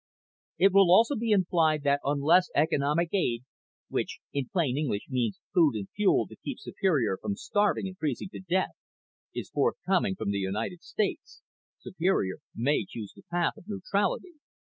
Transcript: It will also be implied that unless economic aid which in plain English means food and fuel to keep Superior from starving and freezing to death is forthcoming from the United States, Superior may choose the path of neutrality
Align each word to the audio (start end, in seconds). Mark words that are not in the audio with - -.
It 0.57 0.73
will 0.73 0.91
also 0.91 1.15
be 1.15 1.29
implied 1.29 1.83
that 1.83 1.99
unless 2.03 2.49
economic 2.55 3.09
aid 3.13 3.43
which 3.87 4.17
in 4.33 4.49
plain 4.51 4.75
English 4.75 5.05
means 5.11 5.39
food 5.53 5.75
and 5.75 5.87
fuel 5.95 6.25
to 6.27 6.35
keep 6.37 6.57
Superior 6.57 7.19
from 7.21 7.35
starving 7.35 7.85
and 7.85 7.95
freezing 7.99 8.29
to 8.29 8.39
death 8.39 8.71
is 9.35 9.51
forthcoming 9.51 10.15
from 10.15 10.31
the 10.31 10.39
United 10.39 10.81
States, 10.81 11.43
Superior 11.77 12.37
may 12.55 12.83
choose 12.83 13.13
the 13.15 13.21
path 13.29 13.57
of 13.57 13.65
neutrality 13.67 14.33